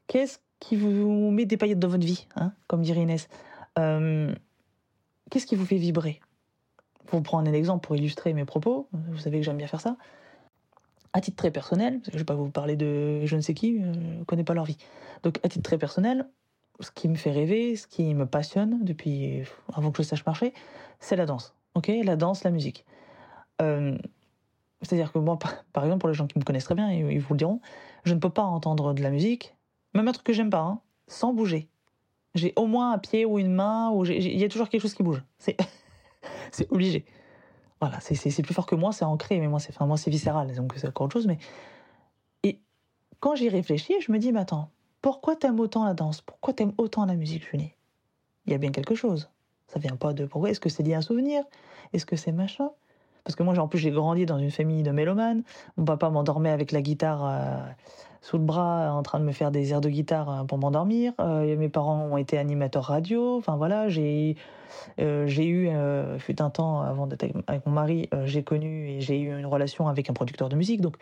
Qu'est-ce 0.08 0.40
qui 0.60 0.76
vous 0.76 1.32
met 1.32 1.46
des 1.46 1.58
paillettes 1.58 1.80
dans 1.80 1.90
votre 1.90 2.06
vie, 2.06 2.28
hein, 2.36 2.54
comme 2.68 2.82
dirait 2.82 3.02
Inès? 3.02 3.28
Qu'est-ce 3.76 5.46
qui 5.46 5.56
vous 5.56 5.66
fait 5.66 5.78
vibrer? 5.78 6.20
Pour 7.06 7.22
prendre 7.24 7.50
un 7.50 7.54
exemple 7.54 7.86
pour 7.86 7.96
illustrer 7.96 8.34
mes 8.34 8.46
propos, 8.46 8.88
vous 8.92 9.20
savez 9.20 9.40
que 9.40 9.46
j'aime 9.46 9.58
bien 9.58 9.68
faire 9.68 9.82
ça 9.82 9.96
à 11.14 11.22
titre 11.22 11.38
très 11.38 11.52
personnel, 11.52 12.00
parce 12.00 12.08
que 12.08 12.12
je 12.12 12.18
ne 12.18 12.20
vais 12.20 12.26
pas 12.26 12.36
vous 12.36 12.50
parler 12.50 12.76
de 12.76 13.26
je 13.26 13.36
ne 13.36 13.42
sais 13.42 13.54
qui, 13.54 13.82
euh, 13.82 13.94
je 13.94 14.00
ne 14.20 14.24
connais 14.26 14.44
pas 14.44 14.54
leur 14.54 14.66
vie. 14.66 14.78
Donc 15.24 15.40
à 15.44 15.50
titre 15.50 15.64
très 15.64 15.78
personnel, 15.78 16.30
ce 16.80 16.92
qui 16.92 17.10
me 17.10 17.16
fait 17.16 17.32
rêver, 17.32 17.76
ce 17.76 17.88
qui 17.88 18.14
me 18.14 18.26
passionne 18.26 18.84
depuis 18.84 19.44
avant 19.74 19.92
que 19.92 20.02
je 20.02 20.08
sache 20.08 20.26
marcher, 20.26 20.54
c'est 21.00 21.16
la 21.16 21.26
danse. 21.26 21.54
Ok, 21.76 21.92
la 22.04 22.16
danse, 22.16 22.44
la 22.44 22.52
musique. 22.52 22.86
Euh, 23.62 23.98
c'est-à-dire 24.82 25.12
que 25.12 25.20
moi, 25.20 25.38
par 25.74 25.84
exemple, 25.84 26.00
pour 26.00 26.10
les 26.10 26.16
gens 26.16 26.28
qui 26.28 26.40
me 26.40 26.44
connaissent 26.44 26.66
très 26.66 26.76
bien, 26.76 26.92
ils 26.92 27.20
vous 27.20 27.34
le 27.34 27.38
diront, 27.38 27.60
je 28.06 28.14
ne 28.14 28.20
peux 28.20 28.30
pas 28.30 28.44
entendre 28.44 28.94
de 28.94 29.04
la 29.04 29.10
musique, 29.10 29.56
même 29.94 30.08
un 30.08 30.12
truc 30.12 30.26
que 30.26 30.34
j'aime 30.34 30.50
pas, 30.50 30.62
hein, 30.62 30.82
sans 31.08 31.34
bouger. 31.34 31.70
J'ai 32.36 32.54
au 32.56 32.68
moins 32.68 32.94
un 32.94 32.98
pied 32.98 33.26
ou 33.26 33.40
une 33.40 33.52
main, 33.52 33.90
ou 33.92 34.06
il 34.06 34.38
y 34.38 34.44
a 34.44 34.50
toujours 34.50 34.70
quelque 34.70 34.82
chose 34.82 34.94
qui 34.94 35.04
bouge. 35.04 35.24
C'est, 35.40 35.58
obligé. 36.70 37.06
Voilà, 37.82 38.00
c'est 38.02 38.42
plus 38.42 38.54
fort 38.54 38.66
que 38.66 38.76
moi, 38.76 38.92
c'est 38.92 39.06
ancré, 39.06 39.40
mais 39.40 39.48
moi 39.48 39.60
c'est 39.60 39.74
enfin, 39.80 40.10
viscéral, 40.10 40.54
donc 40.54 40.74
c'est 40.76 40.88
encore 40.88 41.06
autre 41.06 41.14
chose. 41.14 41.28
Mais 41.28 41.38
et 42.44 42.60
quand 43.20 43.36
j'y 43.36 43.50
réfléchis, 43.50 43.96
je 44.02 44.12
me 44.12 44.20
dis, 44.20 44.32
mais 44.32 44.42
attends, 44.42 44.70
pourquoi 45.02 45.36
t'aimes 45.36 45.60
autant 45.60 45.86
la 45.86 45.94
danse? 45.94 46.22
Pourquoi 46.22 46.54
t'aimes 46.54 46.74
autant 46.78 47.06
la 47.06 47.16
musique, 47.16 47.48
Julie? 47.50 47.74
Il 48.46 48.52
y 48.52 48.56
a 48.56 48.58
bien 48.58 48.72
quelque 48.72 48.96
chose. 48.96 49.30
Ça 49.68 49.80
vient 49.80 49.96
pas 49.96 50.14
de 50.14 50.26
pourquoi 50.26 50.50
Est-ce 50.50 50.60
que 50.60 50.70
c'est 50.70 50.84
lié 50.84 50.96
à 50.96 50.98
un 50.98 51.02
souvenir? 51.02 51.44
Est-ce 51.94 52.06
que 52.06 52.16
c'est 52.16 52.32
machin? 52.32 52.70
Parce 53.24 53.36
que 53.36 53.44
moi, 53.44 53.58
en 53.60 53.68
plus, 53.68 53.80
j'ai 53.80 53.92
grandi 53.92 54.26
dans 54.26 54.40
une 54.40 54.50
famille 54.50 54.82
de 54.82 54.92
mélomanes. 54.92 55.44
Mon 55.78 55.86
papa 55.86 56.10
m'endormait 56.10 56.50
avec 56.50 56.72
la 56.72 56.82
guitare 56.82 57.26
euh, 57.26 57.60
sous 58.22 58.38
le 58.38 58.44
bras, 58.44 58.92
en 58.92 59.04
train 59.04 59.20
de 59.20 59.26
me 59.26 59.32
faire 59.32 59.52
des 59.52 59.72
airs 59.72 59.82
de 59.82 59.90
guitare 59.90 60.30
euh, 60.30 60.44
pour 60.46 60.58
m'endormir. 60.58 61.14
Euh, 61.20 61.56
mes 61.56 61.70
parents 61.70 62.08
ont 62.12 62.18
été 62.18 62.38
animateurs 62.38 62.86
radio. 62.86 63.38
Enfin 63.38 63.56
voilà, 63.56 63.88
j'ai 63.90 64.36
j'ai 64.98 65.48
eu, 65.48 65.70
fut 66.20 66.42
un 66.42 66.50
temps 66.52 66.82
avant 66.82 67.08
d'être 67.08 67.26
avec 67.48 67.66
mon 67.66 67.72
mari, 67.72 68.08
j'ai 68.26 68.44
connu 68.44 68.88
et 68.88 69.02
j'ai 69.02 69.20
eu 69.20 69.38
une 69.38 69.46
relation 69.48 69.88
avec 69.88 70.10
un 70.12 70.14
producteur 70.14 70.48
de 70.48 70.56
musique. 70.56 70.80
Donc, 70.80 70.96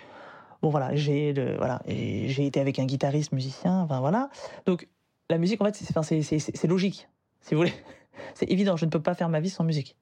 bon 0.61 0.69
voilà, 0.69 0.95
j'ai 0.95 1.33
voilà, 1.57 1.81
j'ai 1.87 2.45
été 2.45 2.59
avec 2.59 2.79
un 2.79 2.85
guitariste 2.85 3.31
musicien. 3.31 3.81
Enfin 3.81 3.99
voilà. 3.99 4.29
Donc, 4.65 4.87
la 5.29 5.37
musique, 5.37 5.61
en 5.61 5.65
fait, 5.65 5.75
c'est 5.75 6.67
logique, 6.67 7.07
si 7.41 7.53
vous 7.53 7.61
voulez. 7.61 7.73
C'est 8.33 8.49
évident, 8.49 8.75
je 8.75 8.85
ne 8.85 8.89
peux 8.89 9.01
pas 9.01 9.13
faire 9.13 9.29
ma 9.29 9.39
vie 9.39 9.49
sans 9.49 9.63
musique. 9.63 9.95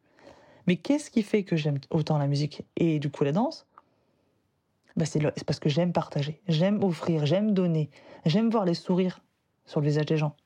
Mais 0.68 0.78
qu'est-ce 0.78 1.12
qui 1.12 1.22
fait 1.22 1.44
que 1.44 1.58
j'aime 1.58 1.80
autant 1.90 2.18
la 2.18 2.28
musique 2.28 2.64
et 2.78 2.98
du 2.98 3.12
coup 3.12 3.26
la 3.26 3.34
danse? 3.34 3.68
Bah 4.96 5.04
c'est 5.06 5.20
parce 5.46 5.60
que 5.60 5.68
j'aime 5.68 5.92
partager, 5.92 6.42
j'aime 6.48 6.82
offrir, 6.82 7.26
j'aime 7.26 7.54
donner, 7.54 7.90
j'aime 8.26 8.50
voir 8.50 8.64
les 8.64 8.74
sourires 8.74 9.20
sur 9.66 9.82
le 9.82 9.88
visage 9.88 10.06
des 10.06 10.16
gens, 10.16 10.38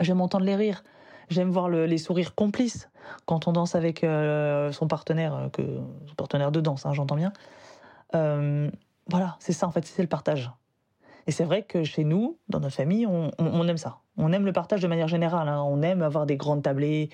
j'aime 0.00 0.22
entendre 0.22 0.46
les 0.46 0.56
rires, 0.56 0.82
J'aime 1.30 1.50
voir 1.50 1.68
les 1.68 1.98
sourires 1.98 2.34
complices 2.34 2.88
quand 3.26 3.48
on 3.48 3.52
danse 3.52 3.74
avec 3.74 4.02
euh, 4.02 4.72
son 4.72 4.88
partenaire, 4.88 5.34
euh, 5.34 5.48
que, 5.50 5.62
son 6.06 6.14
partenaire 6.14 6.50
de 6.50 6.60
danse, 6.60 6.86
hein, 6.86 6.92
j'entends 6.94 7.16
bien. 7.16 7.32
Euh, 8.14 8.70
voilà, 9.08 9.36
c'est 9.40 9.52
ça 9.52 9.66
en 9.66 9.70
fait, 9.70 9.84
c'est 9.86 10.02
le 10.02 10.08
partage. 10.08 10.50
Et 11.26 11.30
c'est 11.30 11.44
vrai 11.44 11.62
que 11.62 11.84
chez 11.84 12.04
nous, 12.04 12.38
dans 12.48 12.58
notre 12.58 12.74
famille, 12.74 13.06
on, 13.06 13.68
aime 13.68 13.76
ça. 13.76 13.98
On 14.16 14.32
aime 14.32 14.46
le 14.46 14.52
partage 14.54 14.80
de 14.80 14.86
manière 14.86 15.08
générale. 15.08 15.46
Hein. 15.46 15.62
On 15.62 15.82
aime 15.82 16.00
avoir 16.00 16.24
des 16.24 16.38
grandes 16.38 16.62
tablées, 16.62 17.10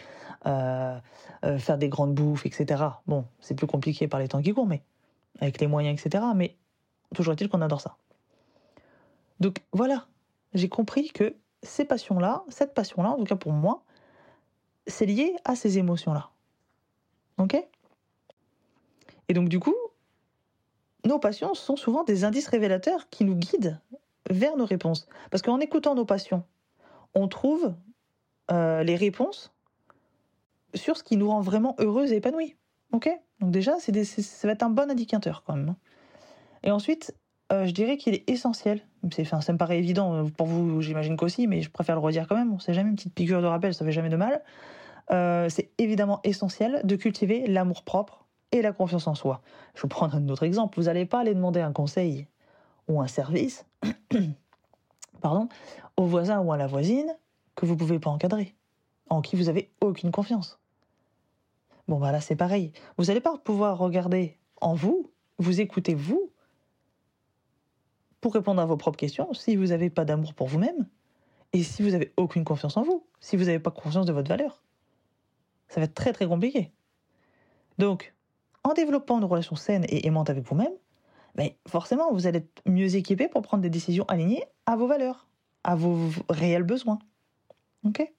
euh, 0.47 0.97
euh, 1.45 1.59
faire 1.59 1.79
des 1.79 1.89
grandes 1.89 2.15
bouffes, 2.15 2.47
etc. 2.47 2.85
Bon, 3.09 3.25
c'est 3.41 3.57
plus 3.57 3.67
compliqué 3.67 4.07
par 4.07 4.21
les 4.21 4.29
temps 4.29 4.41
qui 4.41 4.53
courent, 4.53 4.69
mais 4.69 4.85
avec 5.41 5.61
les 5.61 5.67
moyens, 5.67 6.01
etc. 6.01 6.25
Mais 6.37 6.57
toujours 7.13 7.33
est-il 7.33 7.49
qu'on 7.49 7.61
adore 7.61 7.81
ça. 7.81 7.97
Donc 9.41 9.59
voilà, 9.73 10.07
j'ai 10.53 10.69
compris 10.69 11.09
que 11.11 11.35
ces 11.65 11.85
passions-là, 11.85 12.45
cette 12.49 12.73
passion-là, 12.73 13.11
en 13.11 13.17
tout 13.17 13.25
cas 13.25 13.37
pour 13.37 13.53
moi, 13.53 13.83
c'est 14.87 15.07
lié 15.07 15.35
à 15.45 15.57
ces 15.57 15.79
émotions-là. 15.79 16.31
Ok? 17.39 17.57
Et 19.29 19.35
donc 19.35 19.49
du 19.49 19.59
coup, 19.59 19.75
nos 21.05 21.19
passions 21.19 21.55
sont 21.55 21.77
souvent 21.77 22.05
des 22.05 22.25
indices 22.25 22.49
révélateurs 22.49 23.09
qui 23.11 23.25
nous 23.25 23.37
guident 23.37 23.79
vers 24.31 24.57
nos 24.57 24.65
réponses. 24.65 25.07
Parce 25.31 25.43
qu'en 25.43 25.61
écoutant 25.61 25.95
nos 25.95 26.05
passions, 26.05 26.45
on 27.15 27.29
trouve 27.29 27.75
euh, 28.51 28.83
les 28.83 28.97
réponses 28.97 29.53
sur 30.75 30.97
ce 30.97 31.05
qui 31.05 31.17
nous 31.17 31.29
rend 31.29 31.41
vraiment 31.41 31.77
heureux 31.79 32.13
et 32.13 32.17
épanouis. 32.17 32.57
Ok? 32.93 33.09
Donc 33.41 33.51
déjà, 33.51 33.77
c'est 33.79 34.05
ça 34.05 34.49
va 34.49 34.53
être 34.53 34.63
un 34.63 34.71
bon 34.71 34.91
indicateur 34.91 35.43
quand 35.47 35.55
même. 35.55 35.71
Hein. 35.71 35.77
Et 36.63 36.71
ensuite, 36.71 37.15
euh, 37.53 37.67
je 37.67 37.73
dirais 37.73 37.97
qu'il 37.97 38.15
est 38.15 38.29
essentiel. 38.29 38.81
Enfin, 39.21 39.41
ça 39.41 39.53
me 39.53 39.59
paraît 39.59 39.79
évident 39.79 40.15
euh, 40.15 40.25
pour 40.25 40.47
vous, 40.47 40.81
j'imagine 40.81 41.17
qu'aussi, 41.17 41.47
mais 41.47 41.61
je 41.61 41.71
préfère 41.71 41.97
le 41.97 42.01
redire 42.01 42.27
quand 42.27 42.37
même. 42.37 42.53
On 42.53 42.59
sait 42.59 42.75
jamais 42.75 42.91
une 42.91 42.97
petite 42.97 43.15
piqûre 43.15 43.43
de 43.43 43.47
rappel, 43.47 43.75
ça 43.75 43.85
fait 43.85 43.93
jamais 43.93 44.09
de 44.09 44.17
mal. 44.17 44.43
c'est 45.51 45.71
évidemment 45.79 46.21
essentiel 46.25 46.81
de 46.85 46.97
cultiver 46.97 47.47
l'amour 47.47 47.83
propre 47.85 48.24
et 48.53 48.63
la 48.63 48.73
confiance 48.73 49.07
en 49.07 49.15
soi. 49.15 49.43
Je 49.75 49.83
vous 49.83 49.89
prendre 49.89 50.15
un 50.15 50.29
autre 50.29 50.43
exemple. 50.43 50.79
Vous 50.79 50.87
n'allez 50.87 51.07
pas 51.07 51.21
aller 51.21 51.35
demander 51.35 51.61
un 51.61 51.73
conseil 51.73 52.27
ou 52.89 53.01
un 53.01 53.07
service 53.09 53.67
pardon, 55.21 55.49
au 55.97 56.05
voisin 56.05 56.41
ou 56.41 56.53
à 56.53 56.57
la 56.57 56.67
voisine 56.67 57.17
que 57.55 57.67
vous 57.67 57.73
ne 57.75 57.79
pouvez 57.79 57.99
pas 57.99 58.11
encadrer, 58.11 58.55
en 59.09 59.23
qui 59.23 59.37
vous 59.37 59.49
avez 59.49 59.71
aucune 59.81 60.11
confiance. 60.11 60.59
Bon, 61.89 61.99
bah 61.99 62.13
là, 62.13 62.21
c'est 62.21 62.37
pareil. 62.37 62.73
Vous 62.99 63.05
n'allez 63.05 63.21
pas 63.21 63.37
pouvoir 63.39 63.79
regarder 63.79 64.39
en 64.61 64.75
vous, 64.75 65.11
vous 65.39 65.61
écouter 65.61 65.95
vous, 65.95 66.31
pour 68.21 68.35
répondre 68.35 68.61
à 68.61 68.67
vos 68.67 68.77
propres 68.77 68.97
questions 68.97 69.35
si 69.35 69.57
vous 69.57 69.67
n'avez 69.67 69.91
pas 69.91 70.05
d'amour 70.05 70.33
pour 70.35 70.47
vous-même 70.47 70.89
et 71.53 71.63
si 71.63 71.83
vous 71.83 71.91
n'avez 71.91 72.13
aucune 72.17 72.45
confiance 72.45 72.77
en 72.77 72.83
vous, 72.83 73.07
si 73.21 73.37
vous 73.37 73.45
n'avez 73.45 73.59
pas 73.59 73.71
confiance 73.71 74.07
de 74.07 74.13
votre 74.13 74.29
valeur. 74.29 74.63
Ça 75.69 75.81
va 75.81 75.85
être 75.85 75.95
très 75.95 76.13
très 76.13 76.27
compliqué. 76.27 76.73
Donc, 77.79 78.14
en 78.65 78.73
développant 78.73 79.19
une 79.19 79.25
relation 79.25 79.57
saine 79.57 79.85
et 79.89 80.07
aimante 80.07 80.31
avec 80.31 80.45
vous-même, 80.45 80.73
mais 81.37 81.57
forcément, 81.69 82.13
vous 82.13 82.27
allez 82.27 82.39
être 82.39 82.63
mieux 82.67 82.95
équipé 82.97 83.29
pour 83.29 83.43
prendre 83.43 83.63
des 83.63 83.71
décisions 83.71 84.05
alignées 84.07 84.45
à 84.67 84.77
vos 84.77 84.87
valeurs, 84.87 85.27
à 85.65 85.75
vos 85.75 85.99
réels 86.29 86.63
besoins. 86.63 86.99
Ok? 87.85 88.11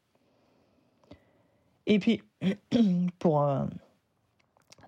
Et 1.87 1.99
puis, 1.99 2.23
pour 3.19 3.41
euh, 3.41 3.65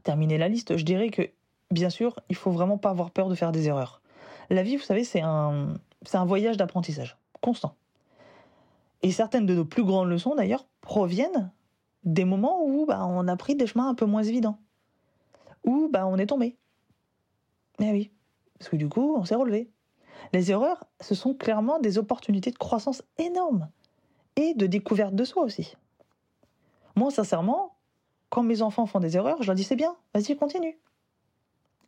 terminer 0.03 0.37
la 0.37 0.49
liste, 0.49 0.77
je 0.77 0.83
dirais 0.83 1.09
que, 1.09 1.23
bien 1.71 1.89
sûr, 1.89 2.19
il 2.29 2.35
faut 2.35 2.51
vraiment 2.51 2.77
pas 2.77 2.89
avoir 2.89 3.11
peur 3.11 3.29
de 3.29 3.35
faire 3.35 3.51
des 3.51 3.67
erreurs. 3.67 4.01
La 4.49 4.63
vie, 4.63 4.77
vous 4.77 4.83
savez, 4.83 5.03
c'est 5.03 5.21
un, 5.21 5.73
c'est 6.05 6.17
un 6.17 6.25
voyage 6.25 6.57
d'apprentissage 6.57 7.17
constant. 7.41 7.75
Et 9.03 9.11
certaines 9.11 9.45
de 9.45 9.53
nos 9.53 9.65
plus 9.65 9.83
grandes 9.83 10.09
leçons, 10.09 10.35
d'ailleurs, 10.35 10.65
proviennent 10.81 11.51
des 12.03 12.25
moments 12.25 12.65
où 12.65 12.85
bah, 12.85 13.05
on 13.05 13.27
a 13.27 13.35
pris 13.37 13.55
des 13.55 13.67
chemins 13.67 13.89
un 13.89 13.95
peu 13.95 14.05
moins 14.05 14.23
évidents, 14.23 14.59
où 15.67 15.89
bah, 15.89 16.07
on 16.07 16.17
est 16.17 16.25
tombé. 16.25 16.57
Eh 17.79 17.91
oui, 17.91 18.11
parce 18.57 18.69
que 18.69 18.75
du 18.75 18.89
coup, 18.89 19.15
on 19.15 19.25
s'est 19.25 19.35
relevé. 19.35 19.69
Les 20.33 20.51
erreurs, 20.51 20.83
ce 20.99 21.13
sont 21.13 21.35
clairement 21.35 21.79
des 21.79 21.99
opportunités 21.99 22.49
de 22.49 22.57
croissance 22.57 23.03
énormes 23.19 23.69
et 24.35 24.55
de 24.55 24.65
découverte 24.65 25.13
de 25.13 25.23
soi 25.23 25.43
aussi. 25.43 25.75
Moi, 26.95 27.11
sincèrement, 27.11 27.75
quand 28.29 28.41
mes 28.41 28.63
enfants 28.63 28.87
font 28.87 28.99
des 28.99 29.15
erreurs, 29.15 29.41
je 29.41 29.47
leur 29.47 29.55
dis 29.55 29.63
c'est 29.63 29.75
bien, 29.75 29.95
vas-y, 30.15 30.35
continue. 30.35 30.79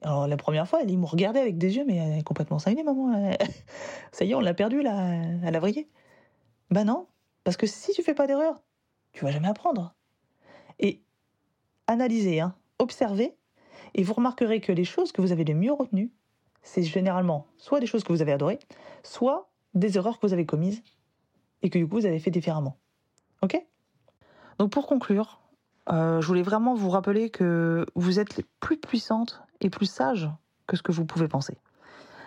Alors 0.01 0.27
la 0.27 0.37
première 0.37 0.67
fois, 0.67 0.81
ils 0.83 0.97
m'ont 0.97 1.07
regardé 1.07 1.39
avec 1.39 1.57
des 1.57 1.75
yeux, 1.75 1.83
mais 1.85 1.95
elle 1.95 2.19
est 2.19 2.23
complètement 2.23 2.59
cinglée, 2.59 2.83
maman. 2.83 3.33
Ça 4.11 4.25
y 4.25 4.31
est, 4.31 4.35
on 4.35 4.39
l'a 4.39 4.53
perdu 4.53 4.81
là, 4.81 5.21
à 5.43 5.51
la 5.51 5.59
vriller. 5.59 5.89
Ben 6.69 6.85
non, 6.85 7.07
parce 7.43 7.57
que 7.57 7.65
si 7.65 7.91
tu 7.93 8.03
fais 8.03 8.13
pas 8.13 8.27
d'erreur, 8.27 8.61
tu 9.11 9.25
vas 9.25 9.31
jamais 9.31 9.47
apprendre. 9.47 9.95
Et 10.77 11.01
analysez, 11.87 12.39
hein, 12.39 12.55
observez, 12.77 13.35
et 13.95 14.03
vous 14.03 14.13
remarquerez 14.13 14.61
que 14.61 14.71
les 14.71 14.83
choses 14.83 15.11
que 15.11 15.21
vous 15.21 15.31
avez 15.31 15.43
les 15.43 15.53
mieux 15.53 15.73
retenues, 15.73 16.11
c'est 16.61 16.83
généralement 16.83 17.47
soit 17.57 17.79
des 17.79 17.87
choses 17.87 18.03
que 18.03 18.13
vous 18.13 18.21
avez 18.21 18.31
adorées, 18.31 18.59
soit 19.03 19.49
des 19.73 19.97
erreurs 19.97 20.19
que 20.19 20.27
vous 20.27 20.33
avez 20.33 20.45
commises 20.45 20.81
et 21.61 21.69
que 21.69 21.77
du 21.77 21.87
coup 21.87 21.97
vous 21.97 22.05
avez 22.05 22.19
fait 22.19 22.31
différemment. 22.31 22.77
Ok? 23.41 23.61
Donc 24.57 24.71
pour 24.71 24.87
conclure, 24.87 25.39
euh, 25.91 26.21
je 26.21 26.27
voulais 26.27 26.41
vraiment 26.41 26.75
vous 26.75 26.89
rappeler 26.89 27.29
que 27.29 27.85
vous 27.95 28.19
êtes 28.19 28.41
plus 28.59 28.77
puissante 28.77 29.41
et 29.61 29.69
plus 29.69 29.85
sage 29.85 30.29
que 30.67 30.77
ce 30.77 30.83
que 30.83 30.91
vous 30.91 31.05
pouvez 31.05 31.27
penser. 31.27 31.57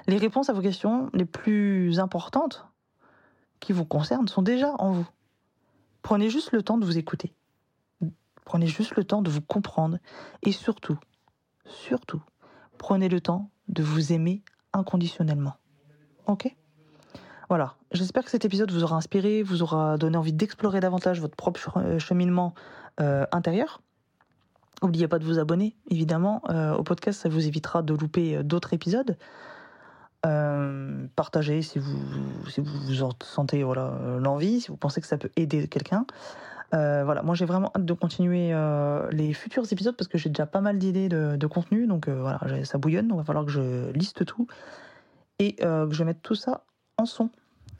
Les 0.08 0.16
réponses 0.16 0.48
à 0.48 0.52
vos 0.52 0.62
questions 0.62 1.10
les 1.12 1.24
plus 1.24 2.00
importantes 2.00 2.66
qui 3.60 3.72
vous 3.72 3.84
concernent 3.84 4.26
sont 4.26 4.42
déjà 4.42 4.74
en 4.78 4.92
vous. 4.92 5.06
Prenez 6.02 6.28
juste 6.28 6.50
le 6.50 6.62
temps 6.62 6.78
de 6.78 6.84
vous 6.84 6.98
écouter. 6.98 7.32
Prenez 8.44 8.66
juste 8.66 8.96
le 8.96 9.04
temps 9.04 9.22
de 9.22 9.30
vous 9.30 9.40
comprendre 9.40 9.98
et 10.42 10.50
surtout, 10.50 10.98
surtout, 11.64 12.22
prenez 12.78 13.08
le 13.08 13.20
temps 13.20 13.50
de 13.68 13.82
vous 13.82 14.12
aimer 14.12 14.42
inconditionnellement. 14.72 15.54
Ok? 16.26 16.54
Voilà, 17.48 17.74
j'espère 17.90 18.24
que 18.24 18.30
cet 18.30 18.44
épisode 18.44 18.70
vous 18.70 18.82
aura 18.82 18.96
inspiré, 18.96 19.42
vous 19.42 19.62
aura 19.62 19.98
donné 19.98 20.16
envie 20.16 20.32
d'explorer 20.32 20.80
davantage 20.80 21.20
votre 21.20 21.36
propre 21.36 21.76
euh, 21.76 21.98
cheminement 21.98 22.54
euh, 23.00 23.26
intérieur. 23.30 23.82
N'oubliez 24.82 25.06
pas 25.06 25.18
de 25.18 25.24
vous 25.24 25.38
abonner, 25.38 25.76
évidemment, 25.90 26.42
euh, 26.48 26.74
au 26.74 26.82
podcast, 26.82 27.20
ça 27.20 27.28
vous 27.28 27.46
évitera 27.46 27.82
de 27.82 27.94
louper 27.94 28.42
d'autres 28.42 28.72
épisodes. 28.72 29.16
partagez 31.14 31.62
si 31.62 31.78
vous, 31.78 31.98
vous 32.56 33.02
en 33.02 33.10
sentez 33.22 33.62
voilà, 33.64 33.98
l'envie, 34.18 34.62
si 34.62 34.68
vous 34.68 34.76
pensez 34.78 35.00
que 35.00 35.06
ça 35.06 35.18
peut 35.18 35.30
aider 35.36 35.68
quelqu'un. 35.68 36.06
Euh, 36.74 37.04
voilà, 37.04 37.22
moi 37.22 37.34
j'ai 37.34 37.44
vraiment 37.44 37.70
hâte 37.74 37.84
de 37.84 37.92
continuer 37.92 38.50
euh, 38.52 39.10
les 39.10 39.34
futurs 39.34 39.70
épisodes 39.70 39.94
parce 39.96 40.08
que 40.08 40.16
j'ai 40.16 40.30
déjà 40.30 40.46
pas 40.46 40.62
mal 40.62 40.78
d'idées 40.78 41.08
de, 41.08 41.46
contenu, 41.46 41.86
donc 41.86 42.08
euh, 42.08 42.20
voilà, 42.20 42.64
ça 42.64 42.78
bouillonne, 42.78 43.08
donc 43.08 43.16
il 43.16 43.20
va 43.20 43.24
falloir 43.24 43.44
que 43.44 43.50
je 43.50 43.90
liste 43.92 44.24
tout 44.24 44.46
et 45.38 45.56
que 45.56 45.88
je 45.90 46.04
mette 46.04 46.22
tout 46.22 46.34
ça 46.34 46.64
en 46.96 47.04
son. 47.04 47.30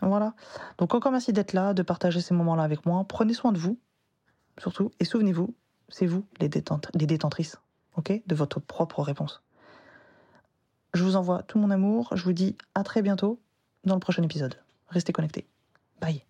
Voilà. 0.01 0.35
Donc 0.79 0.95
encore 0.95 1.13
merci 1.13 1.33
d'être 1.33 1.53
là, 1.53 1.75
de 1.75 1.83
partager 1.83 2.21
ces 2.21 2.35
moments-là 2.35 2.65
avec 2.65 2.85
moi. 2.87 3.05
Prenez 3.09 3.35
soin 3.35 3.53
de 3.53 3.59
vous, 3.59 3.79
surtout, 4.59 4.91
et 5.01 5.05
souvenez-vous, 5.05 5.55
c'est 5.89 6.07
vous 6.07 6.25
les, 6.41 6.51
les 6.95 7.07
détentrices, 7.07 7.57
ok, 7.97 8.21
de 8.27 8.35
votre 8.35 8.61
propre 8.61 9.03
réponse. 9.03 9.43
Je 10.93 11.05
vous 11.05 11.17
envoie 11.17 11.43
tout 11.45 11.59
mon 11.59 11.71
amour, 11.71 12.11
je 12.15 12.25
vous 12.25 12.33
dis 12.33 12.57
à 12.75 12.83
très 12.83 13.01
bientôt 13.01 13.41
dans 13.85 13.95
le 13.95 14.01
prochain 14.01 14.23
épisode. 14.23 14.57
Restez 14.89 15.13
connectés. 15.13 15.47
Bye. 16.01 16.25